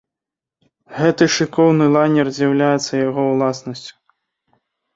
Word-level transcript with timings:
Гэты 0.99 1.27
шыкоўны 1.35 1.85
лайнер 1.97 2.27
з'яўляецца 2.39 2.93
яго 3.07 3.29
ўласнасцю. 3.31 3.95